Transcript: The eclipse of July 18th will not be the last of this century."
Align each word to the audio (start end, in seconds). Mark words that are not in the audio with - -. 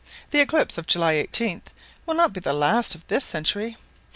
The 0.31 0.41
eclipse 0.41 0.79
of 0.79 0.87
July 0.87 1.13
18th 1.23 1.65
will 2.07 2.15
not 2.15 2.33
be 2.33 2.39
the 2.39 2.55
last 2.55 2.95
of 2.95 3.05
this 3.07 3.23
century." 3.23 3.77